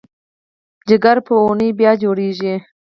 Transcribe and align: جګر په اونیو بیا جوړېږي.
جګر 0.87 1.17
په 1.27 1.33
اونیو 1.45 1.77
بیا 1.79 1.91
جوړېږي. 2.01 2.55